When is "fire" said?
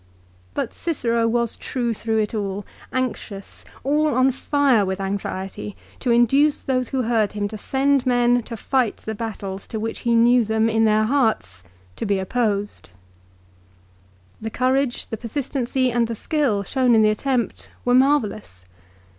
4.31-4.83